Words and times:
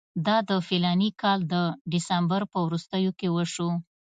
دا 0.25 0.37
د 0.49 0.51
فلاني 0.67 1.09
کال 1.21 1.39
د 1.53 1.55
ډسمبر 1.91 2.41
په 2.51 2.57
وروستیو 2.65 3.11
کې 3.19 3.27
وشو. 3.35 3.69